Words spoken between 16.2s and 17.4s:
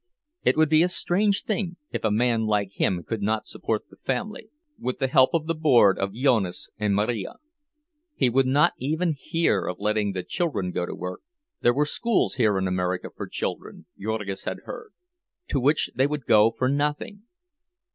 go for nothing.